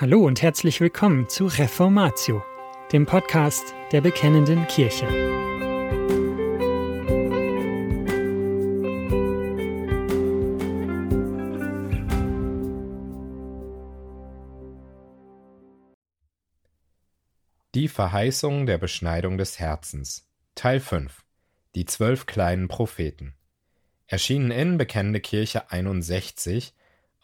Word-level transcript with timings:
Hallo 0.00 0.24
und 0.24 0.40
herzlich 0.40 0.80
willkommen 0.80 1.28
zu 1.28 1.44
Reformatio, 1.44 2.42
dem 2.90 3.04
Podcast 3.04 3.74
der 3.92 4.00
Bekennenden 4.00 4.66
Kirche. 4.66 5.06
Die 17.74 17.88
Verheißung 17.88 18.64
der 18.64 18.78
Beschneidung 18.78 19.36
des 19.36 19.58
Herzens. 19.58 20.26
Teil 20.54 20.80
5 20.80 21.26
Die 21.74 21.84
zwölf 21.84 22.24
kleinen 22.24 22.68
Propheten. 22.68 23.34
Erschienen 24.06 24.50
in 24.50 24.78
Bekennende 24.78 25.20
Kirche 25.20 25.70
61 25.70 26.72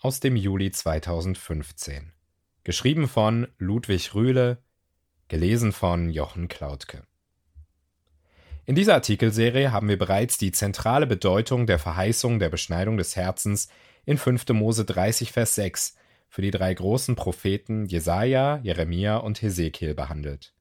aus 0.03 0.21
dem 0.21 0.37
Juli 0.37 0.73
2015 0.73 2.13
Geschrieben 2.67 3.07
von 3.07 3.47
Ludwig 3.59 4.13
Rühle, 4.13 4.59
gelesen 5.29 5.71
von 5.71 6.11
Jochen 6.11 6.49
Klautke. 6.49 7.05
In 8.65 8.75
dieser 8.75 8.95
Artikelserie 8.95 9.71
haben 9.71 9.89
wir 9.89 9.97
bereits 9.97 10.37
die 10.37 10.51
zentrale 10.51 11.07
Bedeutung 11.07 11.69
der 11.69 11.79
Verheißung 11.79 12.41
der 12.41 12.49
Beschneidung 12.49 12.97
des 12.97 13.15
Herzens 13.15 13.69
in 14.05 14.19
5. 14.19 14.49
Mose 14.49 14.85
30, 14.85 15.31
Vers 15.31 15.55
6 15.55 15.95
für 16.29 16.43
die 16.43 16.51
drei 16.51 16.75
großen 16.75 17.15
Propheten 17.15 17.87
Jesaja, 17.87 18.59
Jeremia 18.65 19.19
und 19.19 19.43
Hesekiel 19.43 19.95
behandelt. 19.95 20.53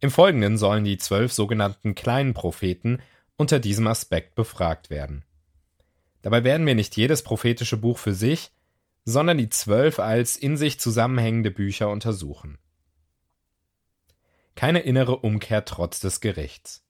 Im 0.00 0.10
Folgenden 0.10 0.58
sollen 0.58 0.84
die 0.84 0.98
zwölf 0.98 1.32
sogenannten 1.32 1.94
kleinen 1.94 2.34
Propheten 2.34 2.98
unter 3.38 3.60
diesem 3.60 3.86
Aspekt 3.86 4.34
befragt 4.34 4.90
werden. 4.90 5.24
Dabei 6.20 6.44
werden 6.44 6.66
wir 6.66 6.74
nicht 6.74 6.98
jedes 6.98 7.22
prophetische 7.22 7.78
Buch 7.78 7.96
für 7.96 8.12
sich, 8.12 8.52
sondern 9.04 9.38
die 9.38 9.48
zwölf 9.48 9.98
als 9.98 10.36
in 10.36 10.56
sich 10.56 10.80
zusammenhängende 10.80 11.50
Bücher 11.50 11.88
untersuchen. 11.88 12.58
Keine 14.54 14.80
innere 14.80 15.16
Umkehr 15.16 15.64
trotz 15.64 16.00
des 16.00 16.20
Gerichts. 16.20 16.84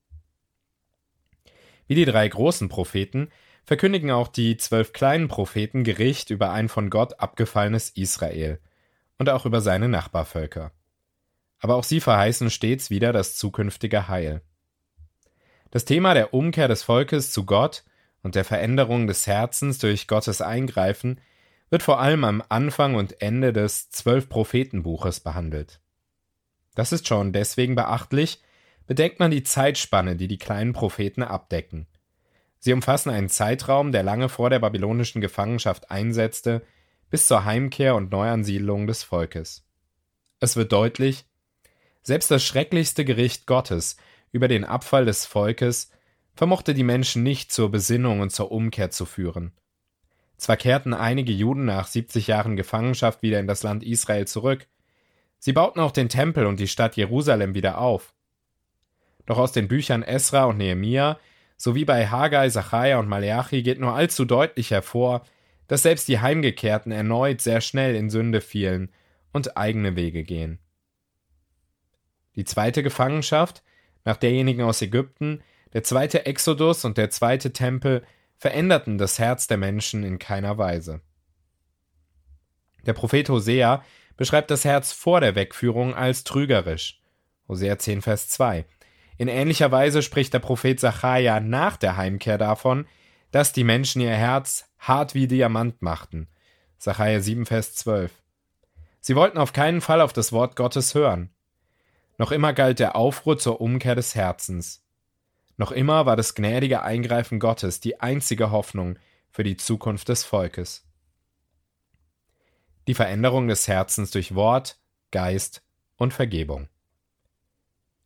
Wie 1.87 1.95
die 1.95 2.05
drei 2.05 2.27
großen 2.27 2.69
Propheten 2.69 3.29
verkündigen 3.63 4.11
auch 4.11 4.27
die 4.27 4.57
zwölf 4.57 4.93
kleinen 4.93 5.27
Propheten 5.27 5.83
Gericht 5.83 6.29
über 6.29 6.51
ein 6.51 6.69
von 6.69 6.89
Gott 6.89 7.19
abgefallenes 7.19 7.89
Israel 7.91 8.59
und 9.17 9.29
auch 9.29 9.45
über 9.45 9.61
seine 9.61 9.87
Nachbarvölker. 9.87 10.71
Aber 11.59 11.75
auch 11.75 11.83
sie 11.83 12.01
verheißen 12.01 12.49
stets 12.49 12.89
wieder 12.89 13.13
das 13.13 13.37
zukünftige 13.37 14.07
Heil. 14.07 14.41
Das 15.69 15.85
Thema 15.85 16.13
der 16.13 16.33
Umkehr 16.33 16.67
des 16.67 16.83
Volkes 16.83 17.31
zu 17.31 17.45
Gott 17.45 17.83
und 18.23 18.35
der 18.35 18.43
Veränderung 18.43 19.07
des 19.07 19.27
Herzens 19.27 19.77
durch 19.77 20.07
Gottes 20.07 20.41
Eingreifen 20.41 21.21
wird 21.71 21.81
vor 21.81 21.99
allem 21.99 22.23
am 22.23 22.43
Anfang 22.49 22.95
und 22.95 23.21
Ende 23.21 23.53
des 23.53 23.89
Zwölf-Propheten-Buches 23.89 25.21
behandelt. 25.21 25.81
Das 26.75 26.91
ist 26.91 27.07
schon 27.07 27.33
deswegen 27.33 27.75
beachtlich, 27.75 28.41
bedenkt 28.85 29.19
man 29.19 29.31
die 29.31 29.43
Zeitspanne, 29.43 30.15
die 30.15 30.27
die 30.27 30.37
kleinen 30.37 30.73
Propheten 30.73 31.23
abdecken. 31.23 31.87
Sie 32.59 32.73
umfassen 32.73 33.09
einen 33.09 33.29
Zeitraum, 33.29 33.91
der 33.91 34.03
lange 34.03 34.29
vor 34.29 34.49
der 34.49 34.59
babylonischen 34.59 35.21
Gefangenschaft 35.21 35.89
einsetzte, 35.89 36.61
bis 37.09 37.25
zur 37.25 37.45
Heimkehr 37.45 37.95
und 37.95 38.11
Neuansiedlung 38.11 38.85
des 38.85 39.03
Volkes. 39.03 39.65
Es 40.39 40.55
wird 40.55 40.71
deutlich, 40.71 41.25
selbst 42.03 42.31
das 42.31 42.43
schrecklichste 42.43 43.05
Gericht 43.05 43.47
Gottes 43.47 43.95
über 44.31 44.47
den 44.47 44.63
Abfall 44.65 45.05
des 45.05 45.25
Volkes 45.25 45.91
vermochte 46.33 46.73
die 46.73 46.83
Menschen 46.83 47.23
nicht 47.23 47.51
zur 47.51 47.71
Besinnung 47.71 48.19
und 48.19 48.31
zur 48.31 48.51
Umkehr 48.51 48.91
zu 48.91 49.05
führen. 49.05 49.53
Zwar 50.41 50.57
kehrten 50.57 50.95
einige 50.95 51.31
Juden 51.31 51.65
nach 51.65 51.85
70 51.85 52.25
Jahren 52.25 52.55
Gefangenschaft 52.55 53.21
wieder 53.21 53.39
in 53.39 53.45
das 53.45 53.61
Land 53.61 53.83
Israel 53.83 54.25
zurück, 54.25 54.65
sie 55.37 55.53
bauten 55.53 55.79
auch 55.79 55.91
den 55.91 56.09
Tempel 56.09 56.47
und 56.47 56.59
die 56.59 56.67
Stadt 56.67 56.97
Jerusalem 56.97 57.53
wieder 57.53 57.77
auf. 57.77 58.15
Doch 59.27 59.37
aus 59.37 59.51
den 59.51 59.67
Büchern 59.67 60.01
Esra 60.01 60.45
und 60.45 60.57
Nehemia 60.57 61.19
sowie 61.57 61.85
bei 61.85 62.07
Haggai, 62.07 62.49
Zachariah 62.49 62.97
und 62.97 63.07
Maleachi 63.07 63.61
geht 63.61 63.79
nur 63.79 63.93
allzu 63.93 64.25
deutlich 64.25 64.71
hervor, 64.71 65.23
dass 65.67 65.83
selbst 65.83 66.07
die 66.07 66.21
Heimgekehrten 66.21 66.91
erneut 66.91 67.39
sehr 67.39 67.61
schnell 67.61 67.93
in 67.93 68.09
Sünde 68.09 68.41
fielen 68.41 68.89
und 69.31 69.57
eigene 69.57 69.95
Wege 69.95 70.23
gehen. 70.23 70.57
Die 72.35 72.45
zweite 72.45 72.81
Gefangenschaft, 72.81 73.61
nach 74.05 74.17
derjenigen 74.17 74.63
aus 74.63 74.81
Ägypten, 74.81 75.43
der 75.73 75.83
zweite 75.83 76.25
Exodus 76.25 76.83
und 76.83 76.97
der 76.97 77.11
zweite 77.11 77.53
Tempel 77.53 78.01
veränderten 78.41 78.97
das 78.97 79.19
Herz 79.19 79.45
der 79.45 79.57
Menschen 79.57 80.03
in 80.03 80.17
keiner 80.17 80.57
Weise. 80.57 81.01
Der 82.87 82.93
Prophet 82.93 83.29
Hosea 83.29 83.83
beschreibt 84.17 84.49
das 84.49 84.65
Herz 84.65 84.91
vor 84.91 85.21
der 85.21 85.35
Wegführung 85.35 85.93
als 85.93 86.23
trügerisch. 86.23 86.99
Hosea 87.47 87.77
10, 87.77 88.01
Vers 88.01 88.29
2. 88.29 88.65
In 89.19 89.27
ähnlicher 89.27 89.71
Weise 89.71 90.01
spricht 90.01 90.33
der 90.33 90.39
Prophet 90.39 90.79
Sacharja 90.79 91.39
nach 91.39 91.77
der 91.77 91.97
Heimkehr 91.97 92.39
davon, 92.39 92.87
dass 93.29 93.53
die 93.53 93.63
Menschen 93.63 94.01
ihr 94.01 94.09
Herz 94.09 94.65
hart 94.79 95.13
wie 95.13 95.27
Diamant 95.27 95.83
machten. 95.83 96.27
Sacharja 96.79 97.19
7, 97.19 97.45
Vers 97.45 97.75
12. 97.75 98.11
Sie 99.01 99.15
wollten 99.15 99.37
auf 99.37 99.53
keinen 99.53 99.81
Fall 99.81 100.01
auf 100.01 100.13
das 100.13 100.33
Wort 100.33 100.55
Gottes 100.55 100.95
hören. 100.95 101.29
Noch 102.17 102.31
immer 102.31 102.53
galt 102.53 102.79
der 102.79 102.95
Aufruhr 102.95 103.37
zur 103.37 103.61
Umkehr 103.61 103.93
des 103.93 104.15
Herzens. 104.15 104.83
Noch 105.61 105.71
immer 105.71 106.07
war 106.07 106.15
das 106.15 106.33
gnädige 106.33 106.81
Eingreifen 106.81 107.39
Gottes 107.39 107.79
die 107.79 108.01
einzige 108.01 108.49
Hoffnung 108.49 108.97
für 109.29 109.43
die 109.43 109.57
Zukunft 109.57 110.09
des 110.09 110.23
Volkes. 110.23 110.87
Die 112.87 112.95
Veränderung 112.95 113.47
des 113.47 113.67
Herzens 113.67 114.09
durch 114.09 114.33
Wort, 114.33 114.79
Geist 115.11 115.61
und 115.97 116.15
Vergebung. 116.15 116.67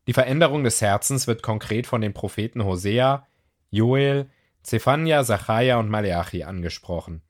Die 0.05 0.11
Veränderung 0.11 0.65
des 0.65 0.81
Herzens 0.81 1.27
wird 1.27 1.43
konkret 1.43 1.87
von 1.87 2.01
den 2.01 2.13
Propheten 2.13 2.65
Hosea, 2.65 3.25
Joel, 3.69 4.29
Zephania, 4.61 5.23
Sacharja 5.23 5.79
und 5.79 5.87
Maleachi 5.87 6.43
angesprochen. 6.43 7.21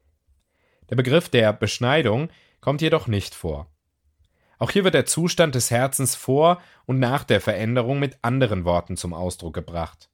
Der 0.90 0.96
Begriff 0.96 1.30
der 1.30 1.54
Beschneidung 1.54 2.30
kommt 2.62 2.82
jedoch 2.82 3.06
nicht 3.06 3.36
vor. 3.36 3.70
Auch 4.58 4.72
hier 4.72 4.86
wird 4.86 4.96
der 4.96 5.06
Zustand 5.06 5.54
des 5.54 5.70
Herzens 5.70 6.16
vor 6.16 6.60
und 6.88 6.98
nach 6.98 7.26
der 7.26 7.42
Veränderung 7.42 8.00
mit 8.00 8.18
anderen 8.24 8.66
Worten 8.66 8.98
zum 8.98 9.14
Ausdruck 9.14 9.54
gebracht. 9.54 10.10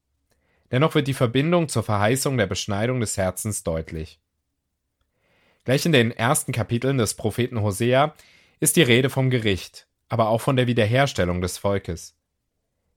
Dennoch 0.71 0.95
wird 0.95 1.07
die 1.07 1.13
Verbindung 1.13 1.67
zur 1.67 1.83
Verheißung 1.83 2.37
der 2.37 2.47
Beschneidung 2.47 3.01
des 3.01 3.17
Herzens 3.17 3.63
deutlich. 3.63 4.19
Gleich 5.65 5.85
in 5.85 5.91
den 5.91 6.11
ersten 6.11 6.53
Kapiteln 6.53 6.97
des 6.97 7.13
Propheten 7.13 7.61
Hosea 7.61 8.15
ist 8.59 8.77
die 8.77 8.81
Rede 8.81 9.09
vom 9.09 9.29
Gericht, 9.29 9.87
aber 10.09 10.29
auch 10.29 10.41
von 10.41 10.55
der 10.55 10.67
Wiederherstellung 10.67 11.41
des 11.41 11.57
Volkes. 11.57 12.15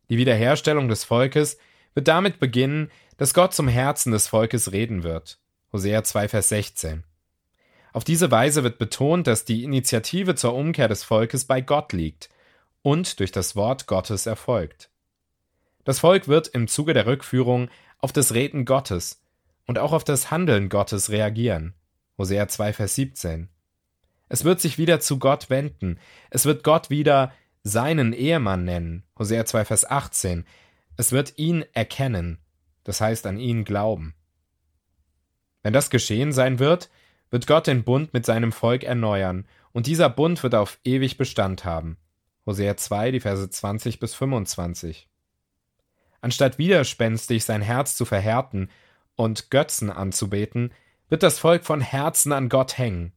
Die 0.09 0.17
Wiederherstellung 0.17 0.89
des 0.89 1.05
Volkes 1.05 1.59
wird 1.95 2.09
damit 2.09 2.39
beginnen, 2.39 2.91
dass 3.17 3.35
Gott 3.35 3.55
zum 3.55 3.69
Herzen 3.69 4.13
des 4.13 4.29
Volkes 4.29 4.73
reden 4.73 5.03
wird. 5.03 5.39
Hosea 5.73 6.05
2, 6.05 6.29
Vers 6.29 6.49
16. 6.51 7.05
Auf 7.93 8.05
diese 8.05 8.31
Weise 8.31 8.65
wird 8.65 8.79
betont, 8.79 9.27
dass 9.27 9.45
die 9.45 9.63
Initiative 9.63 10.35
zur 10.35 10.55
Umkehr 10.55 10.89
des 10.89 11.05
Volkes 11.05 11.45
bei 11.45 11.61
Gott 11.61 11.93
liegt 11.93 12.29
und 12.83 13.21
durch 13.21 13.33
das 13.33 13.57
Wort 13.57 13.87
Gottes 13.87 14.27
erfolgt. 14.27 14.91
Das 15.85 15.99
Volk 16.01 16.29
wird 16.29 16.49
im 16.49 16.67
Zuge 16.67 16.95
der 16.95 17.07
Rückführung 17.07 17.69
auf 17.99 18.13
das 18.13 18.35
Reden 18.35 18.65
Gottes 18.65 19.23
und 19.67 19.79
auch 19.79 19.93
auf 19.93 20.05
das 20.05 20.31
Handeln 20.31 20.69
Gottes 20.69 21.11
reagieren. 21.11 21.75
Hosea 22.19 22.49
2, 22.49 22.73
Vers 22.73 22.95
17. 22.95 23.49
Es 24.29 24.45
wird 24.45 24.61
sich 24.61 24.79
wieder 24.79 25.01
zu 25.01 25.19
Gott 25.19 25.51
wenden. 25.51 25.99
Es 26.31 26.47
wird 26.47 26.65
Gott 26.65 26.91
wieder 26.91 27.33
seinen 27.63 28.13
Ehemann 28.13 28.65
nennen. 28.65 29.05
Hosea 29.19 29.45
2, 29.45 29.65
Vers 29.65 29.89
18. 29.89 30.45
Es 30.97 31.13
wird 31.13 31.39
ihn 31.39 31.65
erkennen. 31.73 32.39
Das 32.85 33.01
heißt 33.01 33.27
an 33.27 33.39
ihn 33.39 33.65
glauben. 33.65 34.15
Wenn 35.63 35.73
das 35.73 35.91
geschehen 35.91 36.33
sein 36.33 36.59
wird, 36.59 36.91
wird 37.31 37.47
Gott 37.47 37.67
den 37.67 37.85
Bund 37.85 38.13
mit 38.13 38.27
seinem 38.27 38.53
Volk 38.53 38.85
erneuern, 38.85 39.47
und 39.73 39.89
dieser 39.89 40.09
Bund 40.09 40.41
wird 40.45 40.55
auf 40.55 40.79
ewig 40.85 41.17
Bestand 41.17 41.65
haben. 41.65 41.97
Hosea 42.47 42.77
2, 42.77 43.11
die 43.11 43.21
Verse 43.21 43.51
20 43.51 43.99
bis 43.99 44.15
25. 44.15 45.09
Anstatt 46.25 46.57
widerspenstig 46.57 47.45
sein 47.45 47.61
Herz 47.61 47.97
zu 47.97 48.07
verhärten 48.07 48.71
und 49.15 49.51
Götzen 49.51 49.91
anzubeten, 49.91 50.73
wird 51.11 51.23
das 51.23 51.39
Volk 51.39 51.67
von 51.67 51.83
Herzen 51.83 52.33
an 52.33 52.49
Gott 52.49 52.79
hängen. 52.79 53.13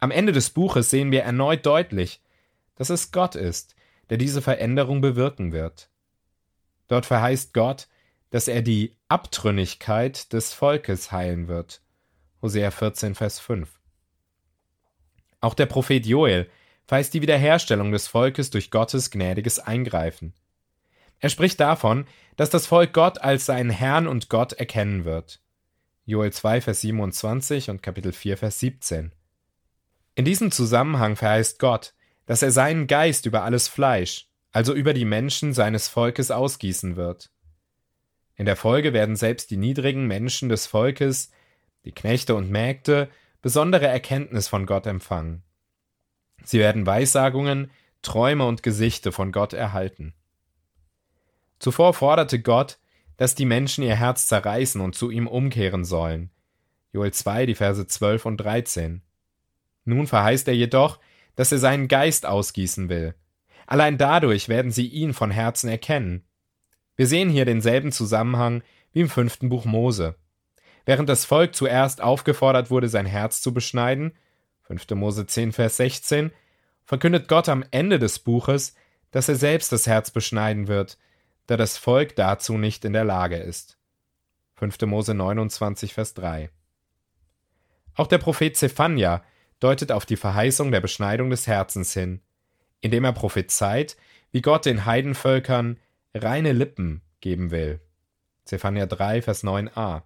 Am 0.00 0.10
Ende 0.10 0.32
des 0.32 0.50
Buches 0.50 0.90
sehen 0.90 1.12
wir 1.12 1.22
erneut 1.22 1.64
deutlich, 1.64 2.20
dass 2.74 2.90
es 2.90 3.12
Gott 3.12 3.36
ist, 3.36 3.76
der 4.10 4.18
diese 4.18 4.42
Veränderung 4.42 5.00
bewirken 5.00 5.52
wird. 5.52 5.90
Dort 6.88 7.06
verheißt 7.06 7.54
Gott, 7.54 7.86
dass 8.30 8.48
er 8.48 8.62
die 8.62 8.96
Abtrünnigkeit 9.06 10.32
des 10.32 10.52
Volkes 10.52 11.12
heilen 11.12 11.46
wird 11.46 11.82
Hosea 12.42 12.72
14, 12.72 13.14
Vers 13.14 13.38
5. 13.38 13.70
Auch 15.40 15.54
der 15.54 15.66
Prophet 15.66 16.04
Joel 16.04 16.50
verheißt 16.88 17.14
die 17.14 17.22
Wiederherstellung 17.22 17.92
des 17.92 18.08
Volkes 18.08 18.50
durch 18.50 18.72
Gottes 18.72 19.12
gnädiges 19.12 19.60
Eingreifen. 19.60 20.34
Er 21.20 21.28
spricht 21.28 21.60
davon, 21.60 22.06
dass 22.36 22.50
das 22.50 22.66
Volk 22.66 22.92
Gott 22.92 23.20
als 23.20 23.46
seinen 23.46 23.70
Herrn 23.70 24.06
und 24.06 24.28
Gott 24.28 24.52
erkennen 24.52 25.04
wird. 25.04 25.40
Joel 26.04 26.32
2, 26.32 26.60
Vers 26.60 26.80
27 26.80 27.70
und 27.70 27.82
Kapitel 27.82 28.12
4, 28.12 28.38
Vers 28.38 28.60
17. 28.60 29.12
In 30.14 30.24
diesem 30.24 30.50
Zusammenhang 30.50 31.16
verheißt 31.16 31.58
Gott, 31.58 31.94
dass 32.26 32.42
er 32.42 32.50
seinen 32.50 32.86
Geist 32.86 33.26
über 33.26 33.42
alles 33.42 33.68
Fleisch, 33.68 34.28
also 34.52 34.74
über 34.74 34.94
die 34.94 35.04
Menschen 35.04 35.52
seines 35.52 35.88
Volkes 35.88 36.30
ausgießen 36.30 36.96
wird. 36.96 37.30
In 38.36 38.46
der 38.46 38.56
Folge 38.56 38.92
werden 38.92 39.16
selbst 39.16 39.50
die 39.50 39.56
niedrigen 39.56 40.06
Menschen 40.06 40.48
des 40.48 40.66
Volkes, 40.66 41.30
die 41.84 41.92
Knechte 41.92 42.34
und 42.34 42.50
Mägde, 42.50 43.08
besondere 43.42 43.86
Erkenntnis 43.86 44.48
von 44.48 44.66
Gott 44.66 44.86
empfangen. 44.86 45.42
Sie 46.44 46.58
werden 46.58 46.86
Weissagungen, 46.86 47.70
Träume 48.02 48.46
und 48.46 48.62
Gesichte 48.62 49.10
von 49.10 49.32
Gott 49.32 49.52
erhalten. 49.52 50.14
Zuvor 51.58 51.94
forderte 51.94 52.40
Gott, 52.40 52.78
dass 53.16 53.34
die 53.34 53.46
Menschen 53.46 53.82
ihr 53.84 53.96
Herz 53.96 54.26
zerreißen 54.26 54.80
und 54.80 54.94
zu 54.94 55.10
ihm 55.10 55.26
umkehren 55.26 55.84
sollen. 55.84 56.30
Joel 56.92 57.12
2, 57.12 57.46
die 57.46 57.54
Verse 57.54 57.86
12 57.86 58.26
und 58.26 58.36
13. 58.38 59.02
Nun 59.84 60.06
verheißt 60.06 60.48
er 60.48 60.54
jedoch, 60.54 60.98
dass 61.34 61.52
er 61.52 61.58
seinen 61.58 61.88
Geist 61.88 62.26
ausgießen 62.26 62.88
will. 62.88 63.14
Allein 63.66 63.98
dadurch 63.98 64.48
werden 64.48 64.70
sie 64.70 64.86
ihn 64.86 65.12
von 65.12 65.30
Herzen 65.30 65.68
erkennen. 65.68 66.24
Wir 66.96 67.06
sehen 67.06 67.30
hier 67.30 67.44
denselben 67.44 67.92
Zusammenhang 67.92 68.62
wie 68.92 69.00
im 69.00 69.08
fünften 69.08 69.48
Buch 69.48 69.64
Mose. 69.64 70.14
Während 70.86 71.08
das 71.08 71.24
Volk 71.24 71.54
zuerst 71.54 72.00
aufgefordert 72.00 72.70
wurde, 72.70 72.88
sein 72.88 73.06
Herz 73.06 73.40
zu 73.42 73.52
beschneiden, 73.52 74.12
5. 74.62 74.90
Mose 74.90 75.26
10, 75.26 75.52
Vers 75.52 75.76
16, 75.76 76.30
verkündet 76.84 77.28
Gott 77.28 77.48
am 77.48 77.64
Ende 77.70 77.98
des 77.98 78.18
Buches, 78.18 78.74
dass 79.10 79.28
er 79.28 79.36
selbst 79.36 79.70
das 79.70 79.86
Herz 79.86 80.10
beschneiden 80.10 80.66
wird, 80.68 80.98
da 81.48 81.56
das 81.56 81.78
Volk 81.78 82.14
dazu 82.14 82.58
nicht 82.58 82.84
in 82.84 82.92
der 82.92 83.04
Lage 83.04 83.36
ist. 83.36 83.78
5. 84.56 84.82
Mose 84.82 85.14
29, 85.14 85.94
Vers 85.94 86.14
3. 86.14 86.50
Auch 87.94 88.06
der 88.06 88.18
Prophet 88.18 88.56
Zephania 88.56 89.24
deutet 89.58 89.90
auf 89.90 90.04
die 90.04 90.16
Verheißung 90.16 90.70
der 90.70 90.80
Beschneidung 90.80 91.30
des 91.30 91.46
Herzens 91.46 91.94
hin, 91.94 92.20
indem 92.80 93.04
er 93.04 93.12
prophezeit, 93.12 93.96
wie 94.30 94.42
Gott 94.42 94.66
den 94.66 94.84
Heidenvölkern 94.84 95.78
reine 96.14 96.52
Lippen 96.52 97.00
geben 97.20 97.50
will. 97.50 97.80
Zephania 98.44 98.86
3, 98.86 99.22
Vers 99.22 99.42
9a. 99.42 100.02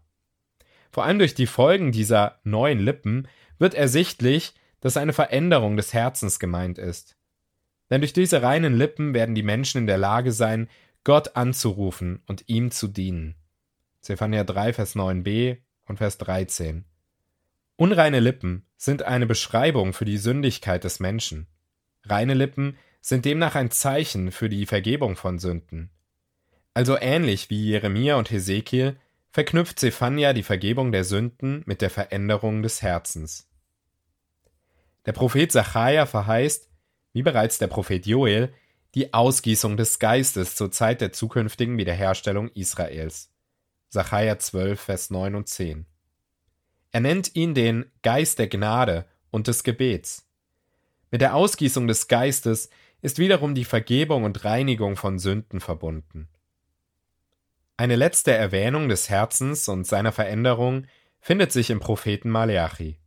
Vor 0.93 1.05
allem 1.05 1.19
durch 1.19 1.35
die 1.35 1.47
Folgen 1.47 1.91
dieser 1.91 2.39
neuen 2.45 2.79
Lippen 2.79 3.27
wird 3.59 3.75
ersichtlich, 3.75 4.55
dass 4.81 4.97
eine 4.97 5.13
Veränderung 5.13 5.77
des 5.77 5.93
Herzens 5.93 6.39
gemeint 6.39 6.79
ist. 6.79 7.17
Denn 7.91 8.01
durch 8.01 8.13
diese 8.13 8.43
reinen 8.43 8.75
Lippen 8.75 9.13
werden 9.13 9.35
die 9.35 9.43
Menschen 9.43 9.79
in 9.79 9.87
der 9.87 9.99
Lage 9.99 10.33
sein, 10.33 10.69
Gott 11.05 11.37
anzurufen 11.37 12.23
und 12.27 12.45
ihm 12.49 12.71
zu 12.71 12.87
dienen. 12.87 13.35
Zephania 14.01 14.45
3, 14.45 14.73
Vers 14.73 14.95
9b 14.95 15.59
und 15.87 15.97
Vers 15.99 16.19
13. 16.19 16.85
Unreine 17.77 18.21
Lippen 18.21 18.67
sind 18.77 19.03
eine 19.03 19.27
Beschreibung 19.27 19.93
für 19.93 20.05
die 20.05 20.19
Sündigkeit 20.19 20.85
des 20.85 21.01
Menschen. 21.01 21.49
Reine 22.05 22.35
Lippen 22.35 22.77
sind 23.01 23.25
demnach 23.25 23.57
ein 23.57 23.71
Zeichen 23.71 24.31
für 24.31 24.49
die 24.49 24.67
Vergebung 24.67 25.17
von 25.17 25.39
Sünden. 25.39 25.91
Also 26.75 26.97
ähnlich 26.99 27.51
wie 27.51 27.65
Jeremia 27.65 28.17
und 28.17 28.31
Hesekiel 28.31 28.97
verknüpft 29.31 29.81
Zephania 29.81 30.33
die 30.33 30.43
Vergebung 30.43 30.93
der 30.93 31.05
Sünden 31.05 31.63
mit 31.67 31.81
der 31.81 31.91
Veränderung 31.91 32.63
des 32.63 32.83
Herzens. 32.83 33.49
Der 35.07 35.13
Prophet 35.13 35.51
Sacharja 35.51 36.07
verheißt, 36.07 36.69
wie 37.13 37.23
bereits 37.23 37.59
der 37.59 37.67
Prophet 37.67 38.07
Joel, 38.07 38.53
die 38.95 39.15
Ausgießung 39.15 39.77
des 39.77 39.99
Geistes 39.99 40.55
zur 40.55 40.71
Zeit 40.71 41.01
der 41.01 41.13
zukünftigen 41.13 41.79
Wiederherstellung 41.79 42.49
Israels. 42.49 43.31
Sacharja 43.89 44.39
12, 44.39 44.81
Vers 44.81 45.11
9 45.11 45.35
und 45.35 45.49
10. 45.49 45.87
Er 46.91 47.01
nennt 47.01 47.35
ihn 47.35 47.55
den 47.55 47.91
Geist 48.03 48.39
der 48.39 48.49
Gnade 48.49 49.07
und 49.31 49.47
des 49.47 49.65
Gebets. 49.65 50.27
Mit 51.11 51.23
der 51.23 51.35
Ausgießung 51.35 51.87
des 51.89 52.09
Geistes 52.09 52.69
ist 53.01 53.19
wiederum 53.19 53.55
die 53.55 53.65
Vergebung 53.65 54.25
und 54.25 54.45
Reinigung 54.45 54.97
von 54.97 55.19
Sünden 55.19 55.61
verbunden. 55.61 56.29
Eine 57.77 57.97
letzte 57.97 58.33
Erwähnung 58.33 58.89
des 58.89 59.09
Herzens 59.09 59.69
und 59.69 59.87
seiner 59.87 60.13
Veränderung 60.13 60.87
findet 61.21 61.51
sich 61.51 61.71
im 61.71 61.81
Propheten 61.81 62.31
Maleachi. 62.31 62.99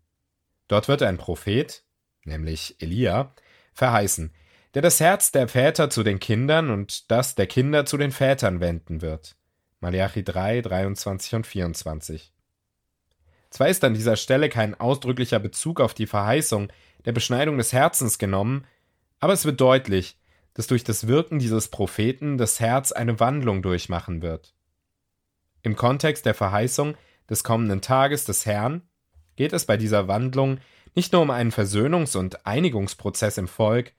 Dort 0.67 0.87
wird 0.87 1.03
ein 1.03 1.17
Prophet, 1.17 1.83
nämlich 2.23 2.75
Elia, 2.79 3.33
verheißen, 3.73 4.33
der 4.75 4.81
das 4.81 4.99
Herz 4.99 5.31
der 5.31 5.47
Väter 5.47 5.89
zu 5.89 6.03
den 6.03 6.19
Kindern 6.19 6.69
und 6.69 7.09
das 7.09 7.33
der 7.33 7.47
Kinder 7.47 7.85
zu 7.85 7.95
den 7.95 8.11
Vätern 8.11 8.59
wenden 8.59 9.01
wird. 9.01 9.37
Malachi 9.79 10.21
3, 10.21 10.61
23 10.61 11.33
und 11.35 11.47
24. 11.47 12.33
Zwar 13.49 13.69
ist 13.69 13.85
an 13.85 13.93
dieser 13.93 14.17
Stelle 14.17 14.49
kein 14.49 14.77
ausdrücklicher 14.77 15.39
Bezug 15.39 15.79
auf 15.79 15.93
die 15.93 16.07
Verheißung 16.07 16.67
der 17.05 17.13
Beschneidung 17.13 17.57
des 17.57 17.71
Herzens 17.71 18.17
genommen, 18.19 18.65
aber 19.21 19.31
es 19.31 19.45
wird 19.45 19.61
deutlich, 19.61 20.17
dass 20.55 20.67
durch 20.67 20.83
das 20.83 21.07
Wirken 21.07 21.39
dieses 21.39 21.69
Propheten 21.69 22.37
das 22.37 22.59
Herz 22.59 22.91
eine 22.91 23.17
Wandlung 23.21 23.61
durchmachen 23.61 24.21
wird. 24.21 24.53
Im 25.61 25.77
Kontext 25.77 26.25
der 26.25 26.33
Verheißung 26.33 26.97
des 27.29 27.45
kommenden 27.45 27.79
Tages 27.79 28.25
des 28.25 28.45
Herrn 28.45 28.81
geht 29.37 29.53
es 29.53 29.65
bei 29.65 29.77
dieser 29.77 30.09
Wandlung 30.09 30.57
nicht 30.95 31.13
nur 31.13 31.21
um 31.21 31.31
einen 31.31 31.51
Versöhnungs- 31.53 32.17
und 32.17 32.45
Einigungsprozess 32.45 33.37
im 33.37 33.47
Volk, 33.47 33.93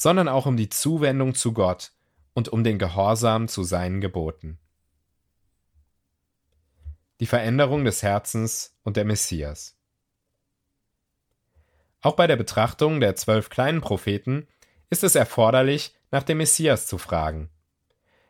sondern 0.00 0.28
auch 0.28 0.46
um 0.46 0.56
die 0.56 0.70
Zuwendung 0.70 1.34
zu 1.34 1.52
Gott 1.52 1.92
und 2.32 2.48
um 2.48 2.64
den 2.64 2.78
Gehorsam 2.78 3.48
zu 3.48 3.64
seinen 3.64 4.00
Geboten. 4.00 4.58
Die 7.20 7.26
Veränderung 7.26 7.84
des 7.84 8.02
Herzens 8.02 8.74
und 8.82 8.96
der 8.96 9.04
Messias. 9.04 9.76
Auch 12.00 12.16
bei 12.16 12.26
der 12.26 12.36
Betrachtung 12.36 13.00
der 13.00 13.14
zwölf 13.14 13.50
kleinen 13.50 13.82
Propheten 13.82 14.48
ist 14.88 15.04
es 15.04 15.16
erforderlich, 15.16 15.94
nach 16.10 16.22
dem 16.22 16.38
Messias 16.38 16.86
zu 16.86 16.96
fragen. 16.96 17.50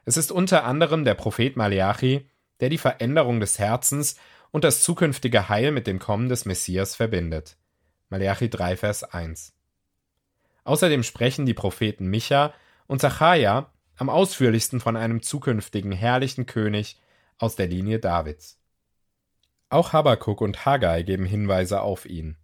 Es 0.05 0.17
ist 0.17 0.33
unter 0.33 0.65
anderem 0.65 1.05
der 1.05 1.15
Prophet 1.15 1.57
Maleachi, 1.57 2.29
der 2.59 2.69
die 2.69 2.79
Veränderung 2.79 3.39
des 3.39 3.61
Herzens 3.61 4.17
und 4.51 4.65
das 4.65 4.83
zukünftige 4.83 5.49
Heil 5.49 5.71
mit 5.71 5.87
dem 5.87 6.01
Kommen 6.01 6.29
des 6.29 6.47
Messias 6.47 6.97
verbindet. 6.97 7.57
Maleachi 8.09 8.51
3, 8.51 8.77
Vers 8.77 9.05
1. 9.05 9.55
Außerdem 10.71 11.03
sprechen 11.03 11.47
die 11.47 11.55
Propheten 11.55 12.07
Micha 12.07 12.55
und 12.87 13.01
Zachariah 13.01 13.73
am 13.97 14.09
ausführlichsten 14.09 14.79
von 14.79 14.97
einem 14.97 15.21
zukünftigen 15.21 15.91
herrlichen 15.91 16.47
König 16.47 16.97
aus 17.39 17.57
der 17.57 17.67
Linie 17.67 17.99
Davids. 17.99 18.57
Auch 19.69 19.93
Habakuk 19.93 20.41
und 20.41 20.65
Haggai 20.65 21.03
geben 21.03 21.25
Hinweise 21.25 21.81
auf 21.81 22.07
ihn. 22.07 22.37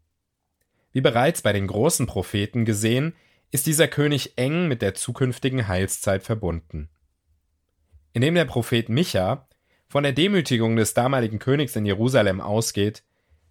Wie 0.91 1.03
bereits 1.03 1.41
bei 1.41 1.53
den 1.53 1.69
großen 1.69 2.09
Propheten 2.09 2.65
gesehen, 2.65 3.15
ist 3.53 3.69
dieser 3.69 3.87
König 3.87 4.37
eng 4.37 4.67
mit 4.67 4.83
der 4.83 4.95
zukünftigen 4.95 5.69
Heilszeit 5.69 6.25
verbunden. 6.25 6.89
Indem 8.13 8.35
der 8.35 8.47
Prophet 8.47 8.89
Micha 8.89 9.47
von 9.87 10.03
der 10.03 10.13
Demütigung 10.13 10.75
des 10.75 10.95
damaligen 10.95 11.39
Königs 11.39 11.77
in 11.77 11.87
Jerusalem 11.87 12.41
ausgeht, 12.41 13.05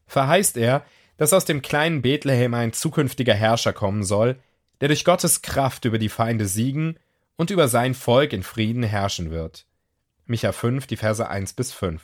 verheißt 0.07 0.57
er, 0.57 0.85
dass 1.15 1.31
aus 1.31 1.45
dem 1.45 1.61
kleinen 1.61 2.01
Bethlehem 2.01 2.53
ein 2.53 2.73
zukünftiger 2.73 3.35
Herrscher 3.35 3.71
kommen 3.71 4.03
soll, 4.03 4.37
der 4.81 4.89
durch 4.89 5.05
Gottes 5.05 5.41
Kraft 5.41 5.85
über 5.85 5.97
die 5.97 6.09
Feinde 6.09 6.47
siegen 6.47 6.97
und 7.35 7.49
über 7.49 7.67
sein 7.67 7.93
Volk 7.93 8.33
in 8.33 8.43
Frieden 8.43 8.83
herrschen 8.83 9.31
wird. 9.31 9.65
Micha 10.25 10.51
5, 10.51 10.87
die 10.87 10.97
Verse 10.97 11.27
1 11.27 11.53
bis 11.53 11.71
5. 11.71 12.01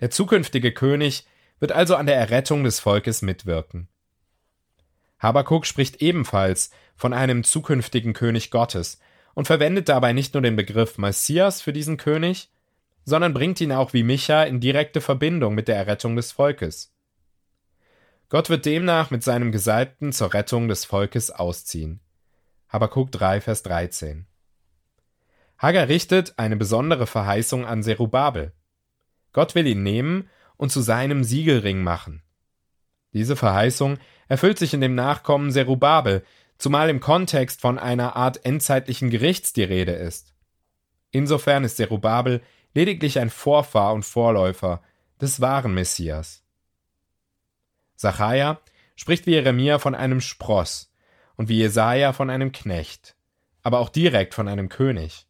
Der 0.00 0.10
zukünftige 0.10 0.72
König 0.72 1.26
wird 1.60 1.72
also 1.72 1.96
an 1.96 2.06
der 2.06 2.16
Errettung 2.16 2.64
des 2.64 2.80
Volkes 2.80 3.22
mitwirken. 3.22 3.88
Habakuk 5.18 5.66
spricht 5.66 6.00
ebenfalls 6.00 6.70
von 6.94 7.12
einem 7.12 7.42
zukünftigen 7.42 8.12
König 8.12 8.50
Gottes 8.50 9.00
und 9.34 9.46
verwendet 9.46 9.88
dabei 9.88 10.12
nicht 10.12 10.34
nur 10.34 10.42
den 10.42 10.56
Begriff 10.56 10.98
Messias 10.98 11.60
für 11.60 11.72
diesen 11.72 11.96
König, 11.96 12.50
sondern 13.04 13.34
bringt 13.34 13.60
ihn 13.60 13.72
auch 13.72 13.92
wie 13.92 14.02
Micha 14.02 14.44
in 14.44 14.60
direkte 14.60 15.00
Verbindung 15.00 15.54
mit 15.54 15.66
der 15.66 15.76
Errettung 15.76 16.14
des 16.14 16.32
Volkes. 16.32 16.92
Gott 18.30 18.50
wird 18.50 18.66
demnach 18.66 19.10
mit 19.10 19.22
seinem 19.24 19.52
Gesalbten 19.52 20.12
zur 20.12 20.34
Rettung 20.34 20.68
des 20.68 20.84
Volkes 20.84 21.30
ausziehen. 21.30 22.00
Habakuk 22.68 23.10
3, 23.10 23.40
Vers 23.40 23.62
13. 23.62 24.26
Hagar 25.56 25.88
richtet 25.88 26.38
eine 26.38 26.56
besondere 26.56 27.06
Verheißung 27.06 27.64
an 27.64 27.82
Zerubabel. 27.82 28.52
Gott 29.32 29.54
will 29.54 29.66
ihn 29.66 29.82
nehmen 29.82 30.28
und 30.58 30.70
zu 30.70 30.82
seinem 30.82 31.24
Siegelring 31.24 31.82
machen. 31.82 32.22
Diese 33.14 33.34
Verheißung 33.34 33.98
erfüllt 34.28 34.58
sich 34.58 34.74
in 34.74 34.82
dem 34.82 34.94
Nachkommen 34.94 35.50
Zerubabel, 35.50 36.22
zumal 36.58 36.90
im 36.90 37.00
Kontext 37.00 37.62
von 37.62 37.78
einer 37.78 38.14
Art 38.14 38.44
endzeitlichen 38.44 39.08
Gerichts 39.08 39.54
die 39.54 39.64
Rede 39.64 39.92
ist. 39.92 40.34
Insofern 41.10 41.64
ist 41.64 41.78
Zerubabel 41.78 42.42
lediglich 42.74 43.18
ein 43.18 43.30
Vorfahr 43.30 43.94
und 43.94 44.04
Vorläufer 44.04 44.82
des 45.18 45.40
wahren 45.40 45.72
Messias. 45.72 46.44
Sacharja 47.98 48.60
spricht 48.94 49.26
wie 49.26 49.32
Jeremia 49.32 49.80
von 49.80 49.96
einem 49.96 50.20
Spross 50.20 50.94
und 51.36 51.48
wie 51.48 51.58
Jesaja 51.58 52.12
von 52.12 52.30
einem 52.30 52.52
Knecht, 52.52 53.16
aber 53.62 53.80
auch 53.80 53.88
direkt 53.88 54.34
von 54.34 54.46
einem 54.46 54.68
König. 54.68 55.26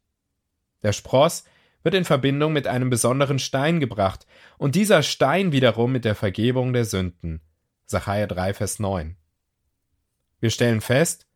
Der 0.82 0.92
Spross 0.92 1.44
wird 1.82 1.94
in 1.94 2.04
Verbindung 2.04 2.52
mit 2.52 2.66
einem 2.66 2.90
besonderen 2.90 3.38
Stein 3.38 3.80
gebracht 3.80 4.26
und 4.58 4.74
dieser 4.74 5.02
Stein 5.02 5.50
wiederum 5.50 5.92
mit 5.92 6.04
der 6.04 6.14
Vergebung 6.14 6.74
der 6.74 6.84
Sünden. 6.84 7.40
Sacharja 7.86 8.26
3, 8.26 8.52
Vers 8.52 8.78
9. 8.78 9.16
Wir 10.40 10.50
stellen 10.50 10.82
fest, 10.82 11.26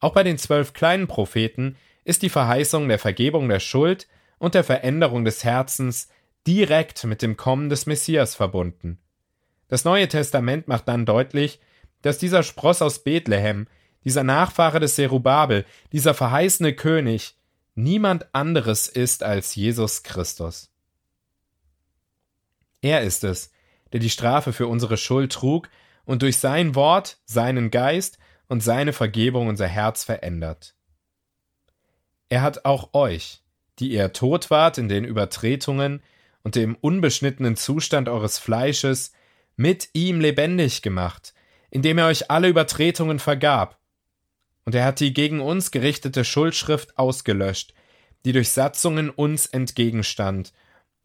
Auch 0.00 0.12
bei 0.12 0.24
den 0.24 0.38
zwölf 0.38 0.72
kleinen 0.72 1.06
Propheten 1.06 1.76
ist 2.02 2.22
die 2.22 2.28
Verheißung 2.30 2.88
der 2.88 2.98
Vergebung 2.98 3.48
der 3.48 3.60
Schuld 3.60 4.08
und 4.38 4.54
der 4.54 4.64
Veränderung 4.64 5.24
des 5.24 5.44
Herzens 5.44 6.08
direkt 6.48 7.04
mit 7.04 7.22
dem 7.22 7.36
Kommen 7.36 7.68
des 7.68 7.86
Messias 7.86 8.34
verbunden. 8.34 8.98
Das 9.74 9.84
Neue 9.84 10.06
Testament 10.06 10.68
macht 10.68 10.86
dann 10.86 11.04
deutlich, 11.04 11.58
dass 12.00 12.16
dieser 12.16 12.44
Spross 12.44 12.80
aus 12.80 13.02
Bethlehem, 13.02 13.66
dieser 14.04 14.22
Nachfahre 14.22 14.78
des 14.78 14.94
Serubabel, 14.94 15.66
dieser 15.90 16.14
verheißene 16.14 16.74
König, 16.74 17.34
niemand 17.74 18.32
anderes 18.32 18.86
ist 18.86 19.24
als 19.24 19.56
Jesus 19.56 20.04
Christus. 20.04 20.70
Er 22.82 23.00
ist 23.00 23.24
es, 23.24 23.50
der 23.92 23.98
die 23.98 24.10
Strafe 24.10 24.52
für 24.52 24.68
unsere 24.68 24.96
Schuld 24.96 25.32
trug 25.32 25.68
und 26.04 26.22
durch 26.22 26.38
sein 26.38 26.76
Wort, 26.76 27.18
seinen 27.24 27.72
Geist 27.72 28.18
und 28.46 28.60
seine 28.60 28.92
Vergebung 28.92 29.48
unser 29.48 29.66
Herz 29.66 30.04
verändert. 30.04 30.76
Er 32.28 32.42
hat 32.42 32.64
auch 32.64 32.94
euch, 32.94 33.42
die 33.80 33.90
ihr 33.90 34.12
tot 34.12 34.52
wart 34.52 34.78
in 34.78 34.88
den 34.88 35.04
Übertretungen 35.04 36.00
und 36.44 36.54
dem 36.54 36.76
unbeschnittenen 36.76 37.56
Zustand 37.56 38.08
eures 38.08 38.38
Fleisches, 38.38 39.10
mit 39.56 39.90
ihm 39.92 40.20
lebendig 40.20 40.82
gemacht, 40.82 41.34
indem 41.70 41.98
er 41.98 42.06
euch 42.06 42.30
alle 42.30 42.48
Übertretungen 42.48 43.18
vergab. 43.18 43.78
Und 44.64 44.74
er 44.74 44.84
hat 44.84 45.00
die 45.00 45.12
gegen 45.12 45.40
uns 45.40 45.70
gerichtete 45.70 46.24
Schuldschrift 46.24 46.98
ausgelöscht, 46.98 47.74
die 48.24 48.32
durch 48.32 48.50
Satzungen 48.50 49.10
uns 49.10 49.46
entgegenstand, 49.46 50.52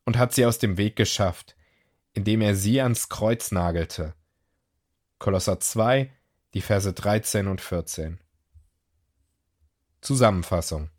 und 0.05 0.17
hat 0.17 0.33
sie 0.33 0.45
aus 0.45 0.57
dem 0.57 0.77
Weg 0.77 0.95
geschafft, 0.95 1.55
indem 2.13 2.41
er 2.41 2.55
sie 2.55 2.81
ans 2.81 3.09
Kreuz 3.09 3.51
nagelte. 3.51 4.15
Kolosser 5.19 5.59
2, 5.59 6.09
die 6.53 6.61
Verse 6.61 6.91
13 6.91 7.47
und 7.47 7.61
14. 7.61 8.19
Zusammenfassung 10.01 10.89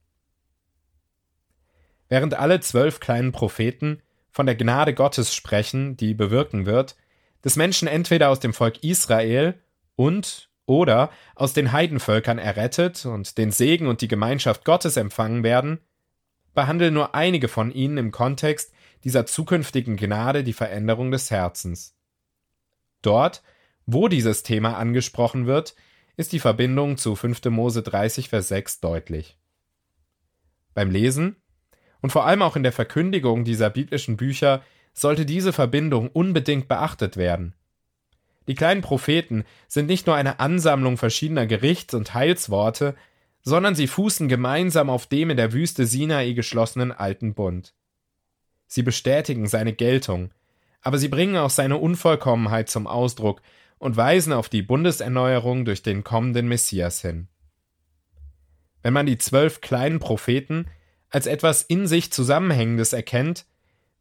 Während 2.09 2.35
alle 2.35 2.61
zwölf 2.61 3.01
kleinen 3.01 3.33
Propheten 3.33 4.03
von 4.31 4.47
der 4.47 4.57
Gnade 4.57 4.95
Gottes 4.95 5.35
sprechen, 5.35 5.97
die 5.97 6.15
bewirken 6.15 6.67
wird, 6.67 6.97
dass 7.43 7.57
Menschen 7.57 7.89
entweder 7.89 8.29
aus 8.31 8.41
dem 8.41 8.53
Volk 8.53 8.83
Israel 8.83 9.55
und 9.97 10.51
oder 10.67 11.11
aus 11.35 11.53
den 11.53 11.73
Heidenvölkern 11.73 12.39
errettet 12.39 13.05
und 13.05 13.39
den 13.39 13.51
Segen 13.51 13.87
und 13.87 14.03
die 14.03 14.09
Gemeinschaft 14.09 14.65
Gottes 14.65 14.97
empfangen 14.97 15.43
werden, 15.43 15.81
behandeln 16.55 16.95
nur 16.95 17.15
einige 17.15 17.49
von 17.49 17.73
ihnen 17.73 17.99
im 17.99 18.13
Kontext 18.13 18.73
dieser 19.05 19.27
zukünftigen 19.27 19.97
Gnade 19.97 20.45
die 20.45 20.53
Veränderung 20.53 21.11
des 21.11 21.31
Herzens. 21.31 21.97
Dort, 23.03 23.43
wo 23.87 24.09
dieses 24.09 24.43
Thema 24.43 24.77
angesprochen 24.77 25.47
wird, 25.47 25.75
ist 26.17 26.33
die 26.33 26.39
Verbindung 26.39 26.99
zu 26.99 27.17
5. 27.17 27.47
Mose 27.47 27.83
30, 27.83 28.29
Vers 28.29 28.49
6 28.49 28.81
deutlich. 28.81 29.39
Beim 30.75 30.91
Lesen 30.91 31.37
und 32.01 32.11
vor 32.11 32.27
allem 32.27 32.43
auch 32.43 32.57
in 32.57 32.63
der 32.63 32.73
Verkündigung 32.73 33.45
dieser 33.45 33.71
biblischen 33.71 34.17
Bücher 34.17 34.63
sollte 34.93 35.27
diese 35.27 35.53
Verbindung 35.53 36.09
unbedingt 36.09 36.69
beachtet 36.69 37.17
werden. 37.17 37.55
Die 38.49 38.55
kleinen 38.55 38.83
Propheten 38.83 39.45
sind 39.69 39.87
nicht 39.87 40.07
nur 40.07 40.17
eine 40.17 40.41
Ansammlung 40.41 40.97
verschiedener 40.97 41.47
Gerichts- 41.47 41.95
und 41.95 42.15
Heilsworte, 42.15 42.97
sondern 43.43 43.75
sie 43.75 43.87
fußen 43.87 44.29
gemeinsam 44.29 44.91
auf 44.91 45.07
dem 45.07 45.31
in 45.31 45.37
der 45.37 45.53
Wüste 45.53 45.87
Sinai 45.87 46.33
geschlossenen 46.33 46.93
alten 46.93 47.35
Bund. 47.35 47.75
Sie 48.67 48.83
bestätigen 48.83 49.47
seine 49.47 49.73
Geltung, 49.73 50.31
aber 50.83 50.99
sie 50.99 51.09
bringen 51.09 51.37
auch 51.37 51.51
seine 51.51 51.77
Unvollkommenheit 51.77 52.69
zum 52.69 52.87
Ausdruck 52.87 53.43
und 53.79 53.97
weisen 53.97 54.33
auf 54.33 54.49
die 54.49 54.63
Bundeserneuerung 54.63 55.65
durch 55.65 55.83
den 55.83 56.05
kommenden 56.05 56.49
Messias 56.49 57.01
hin. 57.01 57.29
Wenn 58.83 58.93
man 58.93 59.07
die 59.07 59.19
zwölf 59.19 59.61
kleinen 59.61 59.99
Propheten 59.99 60.67
als 61.09 61.27
etwas 61.27 61.63
in 61.63 61.87
sich 61.87 62.13
Zusammenhängendes 62.13 62.93
erkennt, 62.93 63.47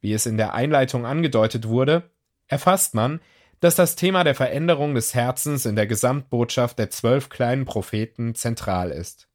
wie 0.02 0.14
es 0.14 0.26
in 0.26 0.38
der 0.38 0.54
Einleitung 0.54 1.06
angedeutet 1.06 1.68
wurde, 1.68 2.10
erfasst 2.48 2.96
man, 2.96 3.20
dass 3.60 3.76
das 3.76 3.96
Thema 3.96 4.24
der 4.24 4.36
Veränderung 4.36 4.96
des 4.96 5.14
Herzens 5.14 5.66
in 5.66 5.76
der 5.76 5.88
Gesamtbotschaft 5.88 6.80
der 6.80 6.90
zwölf 6.90 7.30
kleinen 7.30 7.66
Propheten 7.66 8.36
zentral 8.36 8.92
ist. 8.92 9.28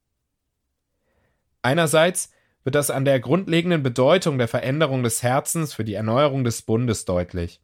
Einerseits 1.61 2.31
wird 2.63 2.75
das 2.75 2.89
an 2.89 3.05
der 3.05 3.19
grundlegenden 3.19 3.83
Bedeutung 3.83 4.37
der 4.37 4.47
Veränderung 4.47 5.03
des 5.03 5.21
Herzens 5.21 5.73
für 5.73 5.83
die 5.83 5.93
Erneuerung 5.93 6.43
des 6.43 6.63
Bundes 6.63 7.05
deutlich. 7.05 7.61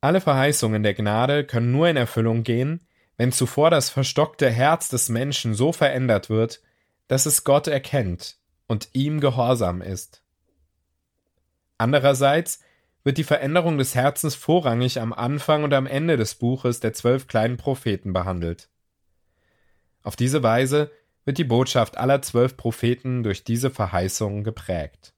Alle 0.00 0.20
Verheißungen 0.20 0.82
der 0.82 0.94
Gnade 0.94 1.44
können 1.44 1.70
nur 1.70 1.88
in 1.88 1.96
Erfüllung 1.96 2.42
gehen, 2.42 2.86
wenn 3.16 3.32
zuvor 3.32 3.70
das 3.70 3.90
verstockte 3.90 4.50
Herz 4.50 4.88
des 4.88 5.08
Menschen 5.08 5.54
so 5.54 5.72
verändert 5.72 6.30
wird, 6.30 6.62
dass 7.06 7.26
es 7.26 7.44
Gott 7.44 7.68
erkennt 7.68 8.38
und 8.66 8.88
ihm 8.92 9.20
gehorsam 9.20 9.82
ist. 9.82 10.23
Andererseits 11.78 12.60
wird 13.02 13.18
die 13.18 13.24
Veränderung 13.24 13.78
des 13.78 13.94
Herzens 13.94 14.34
vorrangig 14.34 15.00
am 15.00 15.12
Anfang 15.12 15.62
und 15.62 15.74
am 15.74 15.86
Ende 15.86 16.16
des 16.16 16.34
Buches 16.34 16.80
der 16.80 16.92
zwölf 16.92 17.26
kleinen 17.26 17.56
Propheten 17.56 18.12
behandelt. 18.12 18.68
Auf 20.02 20.16
diese 20.16 20.42
Weise 20.42 20.90
wird 21.24 21.38
die 21.38 21.44
Botschaft 21.44 21.96
aller 21.96 22.22
zwölf 22.22 22.56
Propheten 22.56 23.22
durch 23.22 23.44
diese 23.44 23.70
Verheißungen 23.70 24.44
geprägt. 24.44 25.14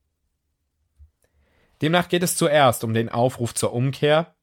Demnach 1.82 2.08
geht 2.08 2.22
es 2.22 2.36
zuerst 2.36 2.84
um 2.84 2.94
den 2.94 3.08
Aufruf 3.08 3.54
zur 3.54 3.72
Umkehr, 3.72 4.34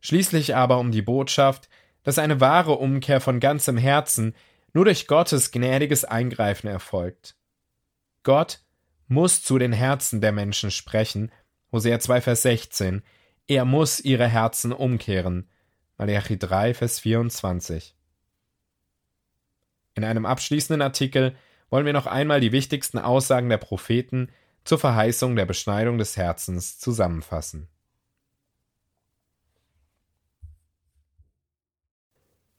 schließlich 0.00 0.54
aber 0.54 0.78
um 0.78 0.92
die 0.92 1.02
Botschaft, 1.02 1.68
dass 2.02 2.18
eine 2.18 2.40
wahre 2.40 2.74
Umkehr 2.74 3.20
von 3.20 3.40
ganzem 3.40 3.76
Herzen 3.76 4.34
nur 4.72 4.84
durch 4.84 5.06
Gottes 5.06 5.50
gnädiges 5.50 6.04
Eingreifen 6.04 6.68
erfolgt. 6.68 7.36
Gott 8.22 8.60
muss 9.08 9.42
zu 9.42 9.58
den 9.58 9.72
Herzen 9.72 10.20
der 10.20 10.32
Menschen 10.32 10.70
sprechen 10.70 11.32
Hosea 11.72 11.98
2, 11.98 12.20
Vers 12.20 12.42
16. 12.42 13.02
Er 13.48 13.64
muss 13.64 14.00
ihre 14.00 14.26
Herzen 14.26 14.72
umkehren. 14.72 15.48
Malachi 15.98 16.38
3, 16.38 16.74
Vers 16.74 17.00
24. 17.00 17.94
In 19.94 20.04
einem 20.04 20.26
abschließenden 20.26 20.82
Artikel 20.82 21.34
wollen 21.70 21.86
wir 21.86 21.92
noch 21.92 22.06
einmal 22.06 22.40
die 22.40 22.52
wichtigsten 22.52 22.98
Aussagen 22.98 23.48
der 23.48 23.58
Propheten 23.58 24.30
zur 24.64 24.78
Verheißung 24.78 25.36
der 25.36 25.46
Beschneidung 25.46 25.98
des 25.98 26.16
Herzens 26.16 26.78
zusammenfassen. 26.78 27.68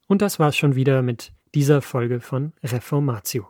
Und 0.07 0.21
das 0.21 0.39
war's 0.39 0.55
schon 0.55 0.75
wieder 0.75 1.01
mit 1.01 1.33
dieser 1.53 1.81
Folge 1.81 2.21
von 2.21 2.53
Reformatio. 2.63 3.47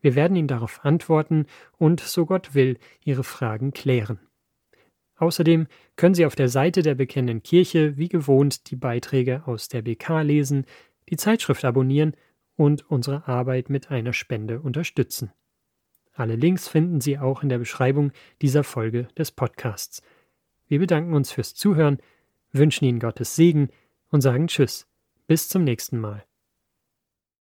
Wir 0.00 0.14
werden 0.14 0.38
Ihnen 0.38 0.48
darauf 0.48 0.86
antworten 0.86 1.44
und, 1.76 2.00
so 2.00 2.24
Gott 2.24 2.54
will, 2.54 2.78
Ihre 3.04 3.24
Fragen 3.24 3.72
klären. 3.72 4.20
Außerdem 5.16 5.66
können 5.96 6.14
Sie 6.14 6.24
auf 6.24 6.34
der 6.34 6.48
Seite 6.48 6.80
der 6.80 6.94
Bekennenden 6.94 7.42
Kirche 7.42 7.98
wie 7.98 8.08
gewohnt 8.08 8.70
die 8.70 8.76
Beiträge 8.76 9.42
aus 9.44 9.68
der 9.68 9.82
BK 9.82 10.22
lesen, 10.22 10.64
die 11.10 11.16
Zeitschrift 11.16 11.62
abonnieren 11.62 12.14
und 12.56 12.90
unsere 12.90 13.28
Arbeit 13.28 13.68
mit 13.68 13.90
einer 13.90 14.14
Spende 14.14 14.62
unterstützen. 14.62 15.30
Alle 16.18 16.34
Links 16.34 16.66
finden 16.66 17.00
Sie 17.00 17.16
auch 17.16 17.44
in 17.44 17.48
der 17.48 17.58
Beschreibung 17.58 18.10
dieser 18.42 18.64
Folge 18.64 19.06
des 19.16 19.30
Podcasts. 19.30 20.02
Wir 20.66 20.80
bedanken 20.80 21.14
uns 21.14 21.30
fürs 21.30 21.54
Zuhören, 21.54 21.98
wünschen 22.50 22.86
Ihnen 22.86 22.98
Gottes 22.98 23.36
Segen 23.36 23.68
und 24.10 24.20
sagen 24.20 24.48
Tschüss. 24.48 24.88
Bis 25.28 25.48
zum 25.48 25.62
nächsten 25.62 26.00
Mal. 26.00 26.24